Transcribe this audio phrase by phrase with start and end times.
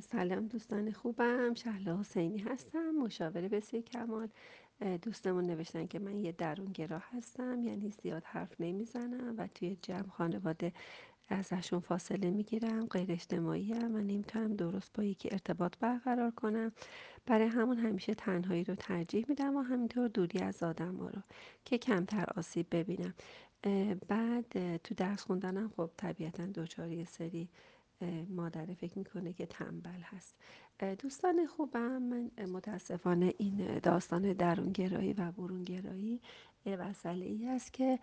[0.00, 1.54] سلام دوستان خوبم.
[1.54, 4.28] شهلا حسینی هستم مشاور بسیار کمال.
[5.02, 10.72] دوستمون نوشتن که من یه درونگرا هستم یعنی زیاد حرف نمی‌زنم و توی جمع خانواده
[11.28, 16.72] ازشون فاصله می‌گیرم غیر اجتماعی هم و نمی‌تونم درست با یکی ارتباط برقرار کنم.
[17.26, 21.22] برای همون همیشه تنهایی رو ترجیح میدم و همینطور دوری از آدم ها رو
[21.64, 23.14] که کمتر آسیب ببینم.
[24.08, 27.48] بعد تو درس خوندنم خب طبیعتا دوچاری سری
[28.28, 30.36] مادره فکر می‌کنه که تنبل هست.
[30.98, 36.20] دوستان خوبم من متاسفانه این داستان درونگرایی و برونگرایی
[36.66, 37.98] مسئله ای است که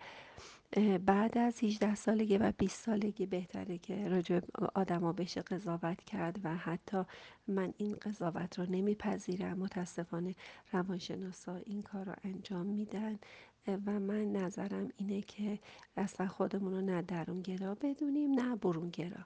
[1.06, 4.40] بعد از 18 سالگی و 20 سالگی بهتره که راجع
[4.74, 7.04] آدما بشه قضاوت کرد و حتی
[7.48, 9.58] من این قضاوت رو نمیپذیرم.
[9.58, 10.34] متاسفانه
[10.72, 13.18] روانشناسا این کار رو انجام میدن.
[13.68, 15.58] و من نظرم اینه که
[15.96, 19.20] اصلا خودمون رو نه درونگرا بدونیم نه برونگرا.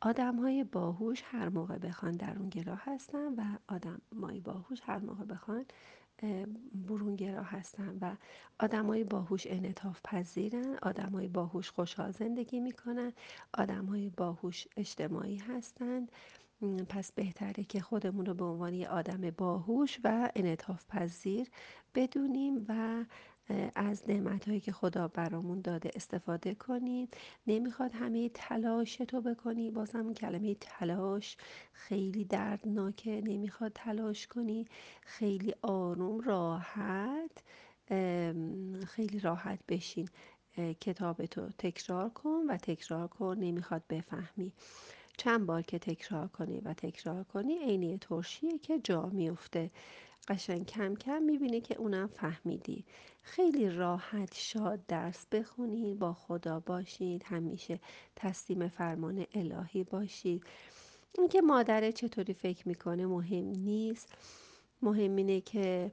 [0.00, 5.64] آدم های باهوش هر موقع بخوان درونگرا هستن و آدم مای باهوش هر موقع بخوان
[6.88, 8.16] برونگرا هستن و
[8.58, 13.12] آدم های باهوش انعطاف پذیرن آدم های باهوش خوشحال زندگی می‌کنن
[13.54, 16.12] آدم های باهوش اجتماعی هستند
[16.88, 21.48] پس بهتره که خودمون رو به عنوان یه آدم باهوش و انعطاف پذیر
[21.94, 23.04] بدونیم و
[23.74, 27.08] از نعمت که خدا برامون داده استفاده کنیم
[27.46, 29.70] نمی‌خواد همه تلاش تو بکنی.
[29.70, 31.36] بازم کلمه تلاش
[31.72, 33.20] خیلی دردناکه.
[33.24, 34.66] نمی‌خواد تلاش کنی.
[35.02, 37.30] خیلی آروم راحت
[38.86, 40.08] خیلی راحت بشین.
[40.80, 43.38] کتاب تو تکرار کن و تکرار کن.
[43.38, 44.52] نمی‌خواد بفهمی.
[45.16, 49.70] چند بار که تکرار کنی و تکرار کنی عینی ترشیه که جا میفته.
[50.28, 52.84] قشنگ کم کم می‌بینی که اونم فهمیدی.
[53.22, 57.22] خیلی راحت شاد درس بخونید با خدا باشید.
[57.24, 57.80] همیشه
[58.16, 60.44] تسلیم فرمان الهی باشید.
[61.18, 64.14] اینکه مادره چطوری فکر می‌کنه مهم نیست.
[64.82, 65.92] مهم اینه که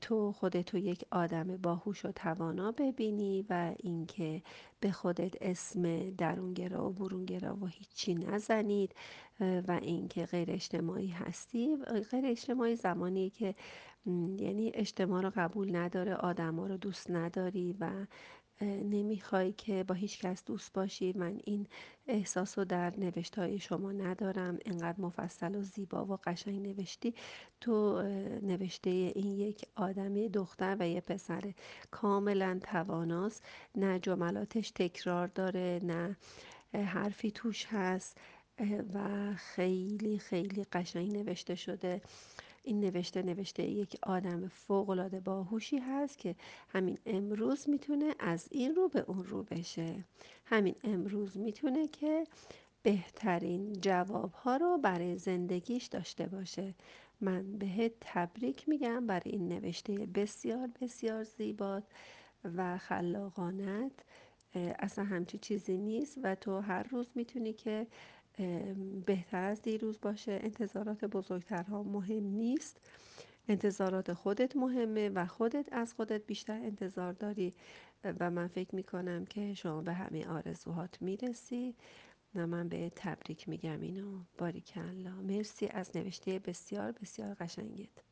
[0.00, 4.42] تو خودتو یک آدم باهوش و توانا ببینی و اینکه
[4.80, 8.94] به خودت اسم درونگرا و برونگرا و هیچی نزنید
[9.40, 11.76] و اینکه غیر اجتماعی هستی.
[12.10, 13.54] غیر اجتماعی زمانی که
[14.38, 17.90] یعنی اجتماع رو قبول نداره آدم رو دوست نداری و
[18.62, 21.12] نمی‌خوای که با هیچ کس دوست باشی.
[21.16, 21.66] من این
[22.06, 24.58] احساس رو در نوشت های شما ندارم.
[24.66, 27.14] انقدر مفصل و زیبا و قشنگ نوشتی.
[27.60, 28.02] تو
[28.42, 31.54] نوشته این یک آدم دختر و یه پسر
[31.90, 33.44] کاملا تواناست.
[33.74, 36.16] نه جملاتش تکرار داره نه
[36.74, 38.18] حرفی توش هست.
[38.94, 42.00] و خیلی خیلی قشنگ نوشته شده.
[42.62, 46.34] این نوشته نوشته یک آدم فوقالعاده باهوشی هست که
[46.68, 50.04] همین امروز می‌تونه از این رو به اون رو بشه.
[50.44, 52.26] همین امروز می‌تونه که
[52.82, 56.74] بهترین جواب ها رو برای زندگیش داشته باشه.
[57.20, 61.84] من بهت تبریک میگم برای این نوشته بسیار بسیار زیبات
[62.56, 63.92] و خلاقانت.
[64.54, 67.86] اصلا همچی چیزی نیست و تو هر روز می‌تونی که
[69.06, 70.38] بهتر از دیروز باشه.
[70.42, 72.80] انتظارات بزرگترها مهم نیست.
[73.48, 77.54] انتظارات خودت مهمه و خودت از خودت بیشتر انتظار داری.
[78.04, 81.74] و من فکر می‌کنم که شما به همه آرزوهات می‌رسی.
[82.34, 84.20] و من به تبریک میگم اینو.
[84.38, 85.22] باریکلا.
[85.22, 88.11] مرسی از نوشته بسیار بسیار قشنگت.